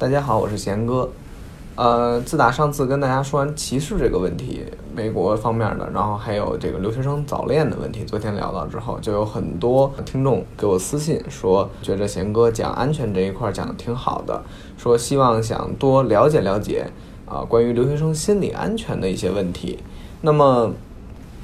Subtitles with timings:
[0.00, 1.10] 大家好，我是贤哥。
[1.74, 14.40] 呃，自打上次跟大家说完歧视这个问题，美国方面的，然后还有这个留学生早恋的问题，昨天聊到之后，就有很多听众给我私信说，觉得贤哥讲安全这一块讲的挺好的，
[14.76, 16.86] 说希望想多了解了解
[17.26, 19.80] 啊，关于留学生心理安全的一些问题。
[20.20, 20.70] 那么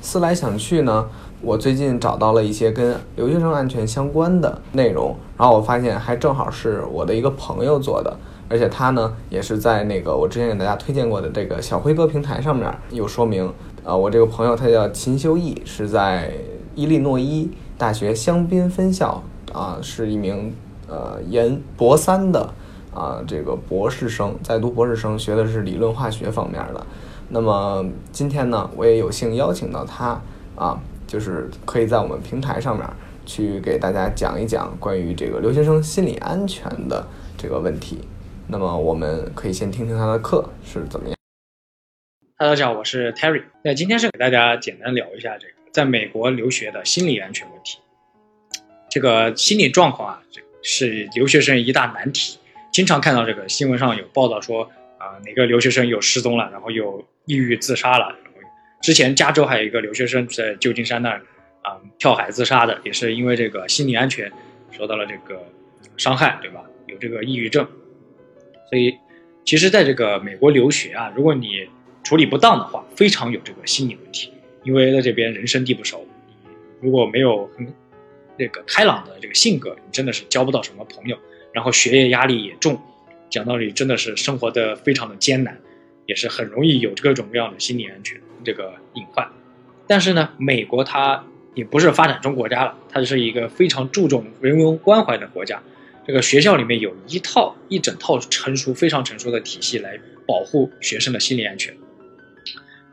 [0.00, 1.06] 思来想去呢，
[1.40, 8.16] 我最近找到了一些跟留学生安全相关的内容，然后我发现还正好是我的一个朋友做的，
[8.50, 13.50] 而且他呢也是在那个我之前给大家推荐过的这个小辉哥平台上面有说明。
[13.82, 16.30] 呃，我这个朋友他叫秦修义，是在
[16.74, 19.22] 伊利诺伊大学香槟分校
[19.54, 20.54] 啊，是一名
[20.86, 22.52] 呃研博三的
[22.92, 26.86] 啊这个博士生，在读博士生，学的是理论化学方面的。
[27.30, 30.20] 那么今天呢，我也有幸邀请到他
[30.54, 32.86] 啊，就是可以在我们平台上面
[33.24, 37.06] 去给大家讲一讲关于这个留学生心理安全的
[37.38, 38.00] 这个问题。
[38.50, 41.16] 那么我们可以先听听他的课是怎么样。
[42.36, 43.44] 哈喽大家好，我是 Terry。
[43.62, 47.78] 那今天是给大家简单聊一下这个在美国留学的心理安全问题。
[48.88, 52.40] 这个心理状况啊，这是留学生一大难题。
[52.72, 54.64] 经常看到这个新闻上有报道说
[54.98, 58.12] 啊，哪个留学生有失踪了，然后又抑郁自杀了。
[58.82, 61.22] 之前加州还有一个留学生在旧金山那儿
[61.62, 64.32] 啊跳海自杀的，也是因为这个心理安全
[64.72, 65.40] 受到了这个
[65.96, 66.64] 伤害，对吧？
[66.88, 67.64] 有这个抑郁症。
[68.70, 68.96] 所以，
[69.44, 71.68] 其实在这个美国留学啊，如果你
[72.04, 74.32] 处理不当的话，非常有这个心理问题。
[74.62, 76.06] 因为在这边人生地不熟，
[76.80, 77.66] 如果没有很
[78.36, 81.18] 那个开朗的这个性格，你真的是交不到什么朋友。
[81.52, 82.78] 然后学业压力也重，
[83.28, 85.58] 讲道理真的是生活的非常的艰难，
[86.06, 89.26] 也是很容易有各种各样的心理安全这个隐患。
[89.86, 91.24] 但是呢，美国它
[91.54, 95.60] 也不是发展中国家了，它是一个非常注重人文关怀的国家。
[96.06, 101.74] 这个学校里面有一套一整套成熟、非常成熟的体系来保护学生的心理安全。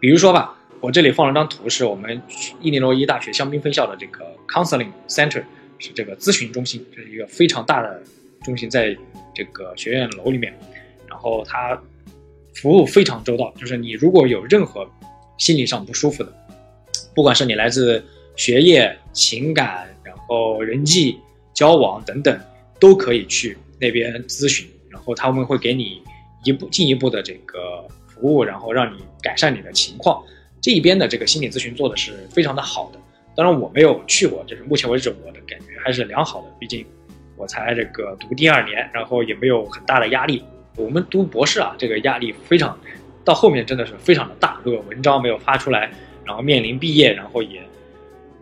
[0.00, 2.20] 比如说吧，我这里放了张图，是我们
[2.60, 5.42] 伊利诺伊大学香槟分校的这个 Counseling Center，
[5.78, 8.02] 是这个咨询中心，这是一个非常大的
[8.42, 8.96] 中心，在
[9.34, 10.52] 这个学院楼里面。
[11.08, 11.80] 然后它
[12.54, 14.88] 服务非常周到，就是你如果有任何
[15.38, 16.32] 心理上不舒服的，
[17.14, 18.04] 不管是你来自
[18.36, 21.18] 学业、情感，然后人际
[21.54, 22.38] 交往等等。
[22.78, 26.02] 都可以去那边咨询，然后他们会给你
[26.44, 30.22] 一步进一步的这个服务，然后让你改善你的情况。
[30.60, 32.98] 这一边的这个心理咨询做的是非常的好的。
[33.36, 36.48] 当然我没有去过，就是目前为止我的感觉还是良好的。
[36.58, 36.86] 毕竟
[37.36, 40.42] 我才这个读第二年，然后也没有很大的压力。
[40.76, 42.78] 我们读博士啊，这个压力非常，
[43.24, 44.60] 到后面真的是非常的大。
[44.64, 45.90] 如果文章没有发出来，
[46.24, 47.60] 然后面临毕业，然后也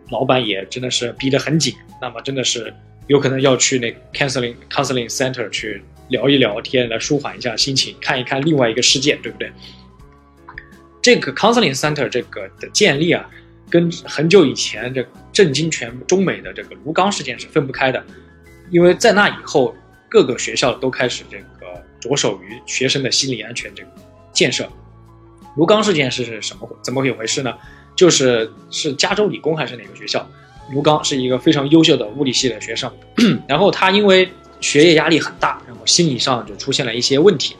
[0.09, 2.73] 老板也真的是逼得很紧，那么真的是。
[3.07, 9.51] 有可能要去那 counseling counseling center 去聊一聊天，来舒缓一下心情，看一看另外一个世界，对不对？
[11.01, 13.29] 这个 counseling center 这个的建立啊，
[13.69, 18.01] 跟很久以前这震惊全中美的这个卢刚事件是分不开的，
[18.71, 19.75] 因为在那以后，
[20.09, 23.89] 各个学校都开始这个着手于学生的心理安全这个
[24.31, 24.67] 建设。
[25.57, 27.53] 卢刚事件是什么怎么一回事呢？
[27.95, 30.27] 就是是加州理工还是哪个学校？
[30.71, 32.91] 卢刚是一个非常优秀的物理系的学生，
[33.47, 34.27] 然后他因为
[34.61, 37.55] 学业压力很大，然后心理上就出现了一些问题，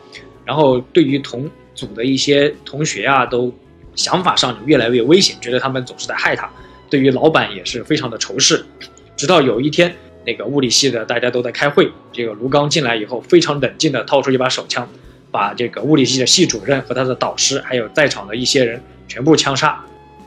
[0.45, 3.53] 然后对于同组的一些同学啊，都
[3.95, 6.49] 想法上就越来越危险，觉得他们总是在害他，
[6.89, 8.65] 对于老板也是非常的仇视。
[9.15, 9.93] 直到有一天，
[10.25, 14.87] 那个物理系的大家都在开会，这个卢刚进来以后，非常冷静的掏出一把手枪，
[15.29, 19.83] 把这个物理系的系主任和他的导师，还有在场的一些人全部枪杀。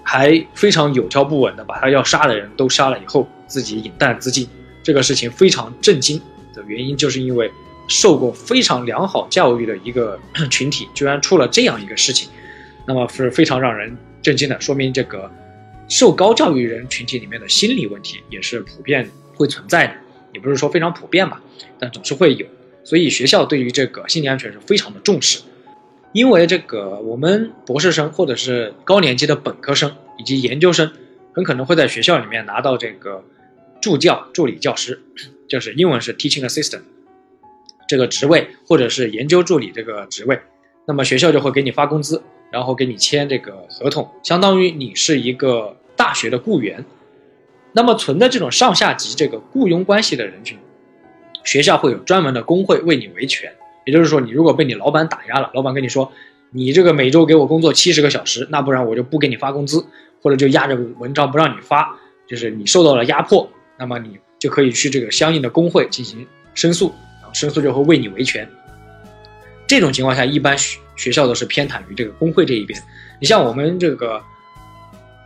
[0.09, 4.49] 还非常有条不紊的把他要杀的人都杀了以后，自己饮弹自尽。
[4.81, 6.17] 这个事情非常震惊
[6.55, 7.51] 的原因，就是因为
[7.89, 10.17] 受过非常良好教育的一个
[10.49, 12.31] 群体，居然出了这样一个事情，
[12.87, 14.61] 那么是非常让人震惊的。
[14.61, 15.29] 说明这个
[15.89, 19.95] 受高教育人群体里面的心理问题也是普遍会存在的，
[20.33, 21.43] 也不是说非常普遍吧，
[21.81, 22.47] 但总是会有。
[22.85, 25.41] 所以学校对于这个心理安全是非常的重视。
[26.13, 30.91] 因为这个，我们博士生或者是高年级的本科生以及研究生，
[31.35, 33.23] 很可能会在学校里面拿到这个
[33.81, 35.03] 助教、助理教师，
[35.47, 36.81] 就是英文是 teaching assistant
[37.87, 40.41] 这个职位，或者是研究助理这个职位。
[40.87, 46.85] 那么学校就会给你发工资，然后给你签这个合同，相当于你是一个大学的雇员。
[47.73, 50.57] 那么存在这种上下级这个雇佣关系的人群，
[51.45, 53.53] 学校会有专门的工会为你维权。
[53.87, 56.13] 也就是说，你如果被你老板打压了，老板跟你说，
[56.51, 59.83] 你这个每周给我工作七十个小时，那不然我就不给你发工资，
[60.21, 61.97] 或者就压着文章不让你发，
[62.27, 63.49] 就是你受到了压迫，
[63.79, 68.47] 那么你就可以去这个相应的工会进行申诉，然后申诉就会为你维权。
[69.69, 72.81] 这种情况下，一般学学校都是偏袒于这个工会这一边。
[73.21, 74.21] 你像我们这个，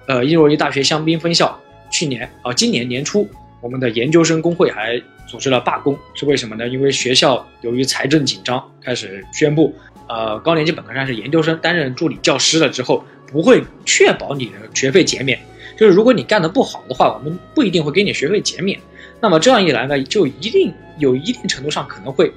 [0.06, 1.58] 呃，伊若伊大学香槟分校，
[1.90, 3.28] 去年啊，今年年初，
[3.60, 6.66] 我们的研究生工会还组织了罢工，是为什么呢？
[6.66, 9.74] 因为学校由于财政紧张，开始宣布，
[10.08, 15.38] 呃，高年级本科生是研究生担任助理教师了之后，不会确保你的学费减免。
[15.76, 18.78] 就是如果你干得不好的话，我们不一定会给你学费减免。
[19.20, 22.32] 那么这样一来呢，就一定有一定程度上可能会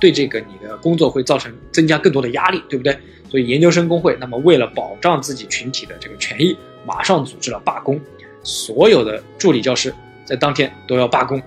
[0.00, 2.96] 对这个你的工作会造成增加更多的压力，对不对？
[3.30, 8.00] 所以研究生工会那么为了保障自己群体的这个权益，马上组织了罢工，
[8.42, 9.92] 所有的助理教师
[10.24, 11.42] 在当天都要罢工，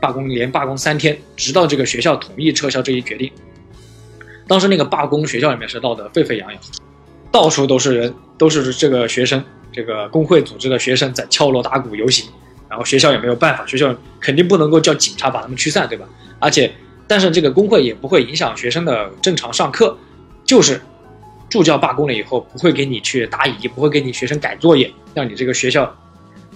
[0.00, 3.30] 罢工连罢工三天，直到这个学校同意撤销这一决定。
[4.46, 6.60] 当时那个罢工学校里面是闹得沸沸扬扬，
[7.30, 9.42] 到处都是人，都是这个学生，
[9.72, 12.28] 这个工会组织的学生在敲锣打鼓游行。
[12.68, 16.08] 然后学校也没有办法，学校肯定不能够叫警察把他们驱散，对吧？
[16.38, 16.72] 而且，
[17.06, 19.94] 但是这个工会也不会影响学生的正常上课，
[20.42, 20.80] 就是
[21.50, 25.94] 助教罢工了以后，不会给你去答疑，不会给你学生改作业，让你这个学校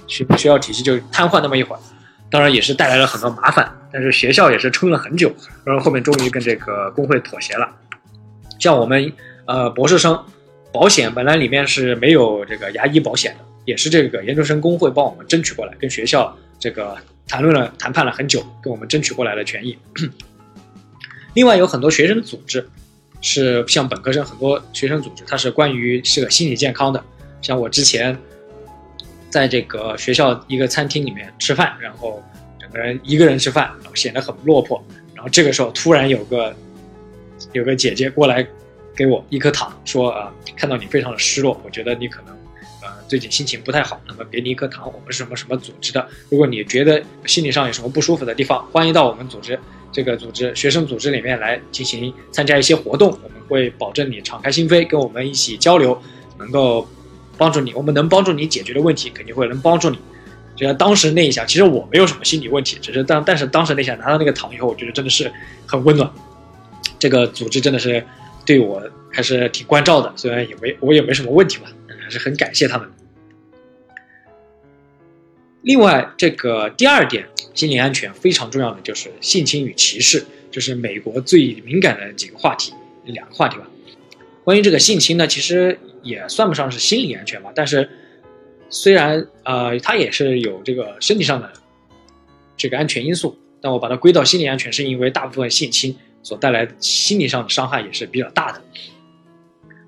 [0.07, 1.79] 学学校体系就瘫痪那么一会儿。
[2.31, 5.33] 当然也是带来了很多麻烦，但是学校也是撑了很久，
[5.65, 7.69] 然后后面终于跟这个工会妥协了。
[8.59, 9.13] 像我们
[9.47, 10.25] 呃博士生
[10.73, 13.45] 保险本来里面是没有这个牙医保险的。
[13.65, 19.77] 也是这个研究生工会帮我们争取过来，跟学校这个谈论了、谈判了很久，跟我们争取过来的权益。
[21.35, 22.65] 另外有很多学生组织，
[23.21, 27.03] 是像本科生很多学生组织，它是关于这个心理健康的。
[27.43, 28.17] 像我之前
[29.31, 32.23] 在这个学校一个餐厅里面吃饭，然后
[32.59, 34.85] 整个人一个人吃饭，显得很落魄。
[35.15, 36.55] 然后这个时候突然有个
[37.53, 38.47] 有个姐姐过来
[38.95, 42.35] 给我一颗糖，说啊，看到你非常的失落，我觉得你可能
[42.83, 42.89] 呃。
[43.09, 44.85] 最近心情不太好，那么给你一颗糖。
[44.87, 46.09] 我们是什么什么组织的？
[46.29, 49.57] 如果你觉得心理上有什么不舒服的地方，欢迎到我们组织
[49.93, 53.11] 这个组织学生组织里面来进行参加一些活动。
[53.23, 55.97] 我们会保证你敞开心扉，跟我们一起交流，
[56.37, 56.89] 能够
[57.37, 57.73] 帮助你。
[57.75, 59.99] 我们能帮助你解决的问题，肯定会能帮助你。
[60.57, 65.31] 就像当时那一下，其实我没有什么心理问题，只是当但是当时那下拿到那个糖以后，我觉得真的是
[65.67, 66.11] 很温暖。
[66.99, 68.05] 这个组织真的是
[68.45, 71.65] 对我还是挺关照的，虽然也没我也没什么问题吧。
[72.07, 72.89] 还是很感谢他们。
[75.63, 82.73] 另外，这个第二点，心理安全非常重要的就是性侵与歧视，就是美国最敏感的几个话题，
[83.07, 83.67] 两个话题吧。
[84.45, 87.89] 关于这个性侵呢，其实也算不上是心理安全吧，但是
[88.71, 91.53] 虽然呃，它也是有这个身体上的
[92.57, 98.63] 这个安全因素，但我把它归到心理安全，是因为大部分性侵所带来的心理上的伤害也是比较大的。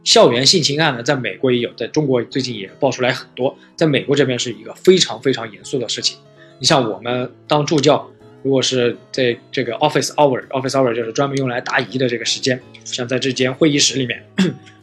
[0.04, 3.54] 校园性侵案呢，在美国也有，在中国最近也爆出来很多。
[3.76, 6.16] 在美国这边是一个非常非常严肃的事情。
[6.58, 8.08] 你像我们当助教，
[8.42, 14.24] 如果是在这个 office hour，office hour 就是专门用来答疑的这个时间，像在这间会议室里面，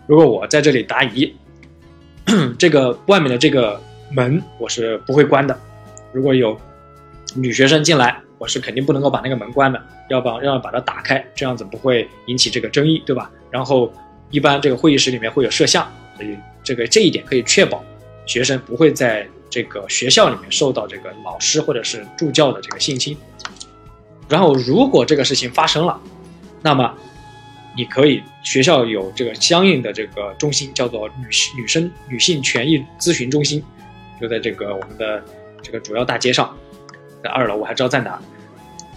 [0.07, 1.33] 如果我在这里答疑，
[2.57, 3.81] 这个外面的这个
[4.11, 5.57] 门我是不会关的。
[6.11, 6.59] 如果有
[7.35, 13.29] 女学生进来，我是肯定不能够把那个门关的，要把要把它打开，这样子不会引起这个争议，对吧？
[13.49, 13.91] 然后。
[14.31, 15.87] 一般这个会议室里面会有摄像，
[16.17, 17.81] 所以这个这一点可以确保
[18.25, 23.15] 学生不会在这个学校里面受到这个老师或者是助教的这个性侵。
[24.27, 26.01] 然后如果这个事情发生了，
[26.63, 26.91] 那么
[27.75, 31.25] 你可以学校有这个相应的这个中心，叫做女
[31.57, 33.63] 女生女性权益咨询中心，
[34.19, 35.23] 就在这个我们的
[35.61, 36.55] 这个主要大街上，
[37.23, 38.19] 在二楼，我还知道在哪，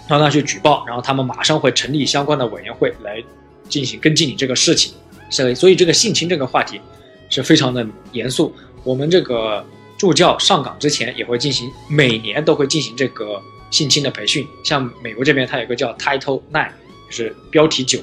[0.09, 3.23] 让他去举报，然后他们马上会成立相关的委员会来
[3.69, 4.95] 进行跟进你这个事情。
[5.31, 6.81] 所以，所以这个性侵这个话题
[7.29, 8.55] 是非常的严肃。
[8.85, 9.65] 我们这个
[9.99, 14.47] 助教上岗之前也会进行，每年都会进行这个性侵的培训。
[14.65, 16.71] 像美国这边，它有个叫 Title Nine，
[17.11, 17.99] 就是标题九，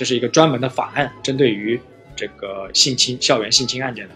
[0.00, 1.78] 这是一个专门的法案，针对于
[2.16, 4.14] 这个性侵、校园性侵案件的，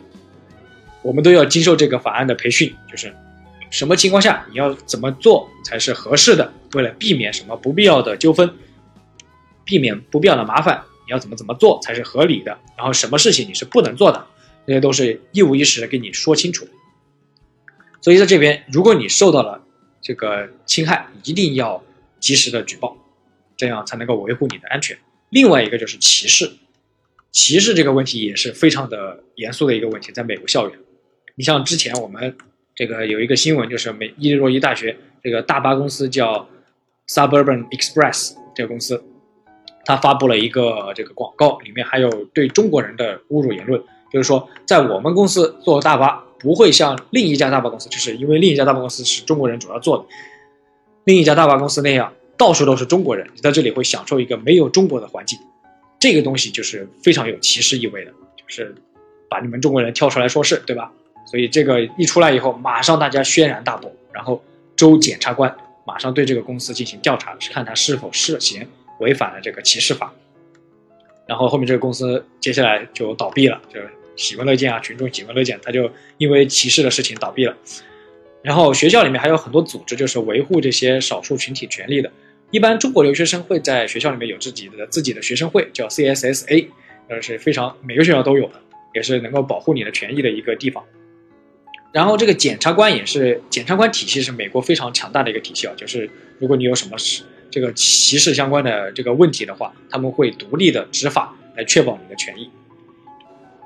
[1.03, 3.14] 我们都要经受这个法案的培训，就是
[3.69, 8.50] 什么情况下你要怎么做才是合适的，为了避免什么不必要的纠纷，
[9.62, 10.83] 避免不必要的麻烦。
[11.07, 12.59] 你要怎么怎么做才是合理的？
[12.79, 14.26] 然后什么事情你是不能做的？
[14.67, 16.67] 这些都是一五一十的跟你说清楚。
[18.00, 19.62] 所以在这边，如果你受到了
[20.00, 21.85] 这个侵害，一定要
[22.21, 22.97] 及时的举报，
[23.55, 24.97] 这样才能够维护你的安全。
[25.35, 26.49] 另外一个就是歧视，
[27.33, 30.79] 歧视这个问题也是非常的严肃的一个问题，在美国校园。
[31.35, 32.37] 你像之前我们
[32.73, 36.49] 这个有一个新闻，就是美伊利诺伊大学这个大巴公司叫
[37.09, 39.03] Suburban Express 这个公司。
[39.85, 50.05] 他发布了一个这个广告，里面还有对中国人的侮辱言论，就是说在我们公司坐大巴不会像另一家大巴公司，就是因为另一家大巴公司是中国人主要做的，
[51.03, 55.38] 另一家大巴公司那样到处都是中国人，你在这里会享受一个没有中国的环境。
[55.99, 58.75] 这个东西就是非常有歧视意味的，就是
[59.31, 60.93] 把你们中国人跳出来说事，对吧？
[61.26, 64.43] 所以这个一出来以后，马上大家轩然大波，然后
[64.76, 68.69] 州检察官马上对这个公司进行调查，看他是否涉嫌
[69.00, 70.12] 违反了这个歧视法。
[71.26, 73.81] 然后后面这个公司接下来就倒闭了，就
[74.17, 77.57] 喜闻乐见啊，群众喜闻乐见，他就因为歧视的事情倒闭了。
[78.45, 82.13] 然后学校里面还有很多组织，就是维护这些少数群体权利的。
[82.51, 86.69] 一般中国留学生会在学校里面有自己的自己的学生会，叫 CSSA，
[87.09, 88.61] 呃是非常每个学校都有的，
[88.95, 90.85] 也是能够保护你的权益的一个地方。
[91.91, 102.51] 然后这个检察官也是检察官体系是美国非常强大的一个体系啊，就是如果你有什么是这个歧视相关的这个问题的话，他们会独立的执法来确保你的权益。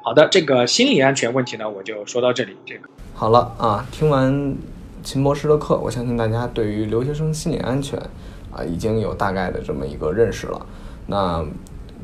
[0.09, 2.57] 好的，这个心理安全问题呢，我就说到这里。
[2.65, 4.57] 这个好了啊，听完
[5.03, 8.00] 秦博士的课，我相信大家对于留学生心理安全
[8.50, 10.65] 啊已经有大概的这么一个认识了。
[11.09, 11.45] 那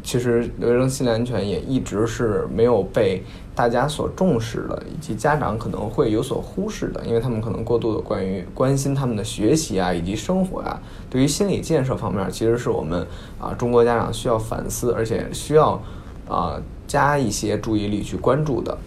[0.03, 13.07] 其实留学生心理安全也一直是没有被大家所重视的，以及家长可能会有所忽视的，因为他们可能过度的关于关心他们的学习啊以及生活啊，对于心理建设方面，其实是我们
[13.41, 15.83] 啊中国家长需要反思，而且需要
[16.29, 16.61] 啊
[16.95, 18.79] 加一些注意力去关注的。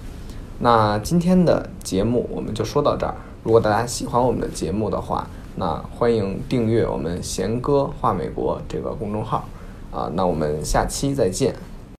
[0.59, 3.13] 那今天的节目我们就说到这儿。
[3.43, 9.43] 如果大家喜欢我们的节目的话，那欢迎订阅我们贤哥画美国这个公众号
[9.91, 10.09] 啊。
[10.13, 11.53] 那我们下期再见。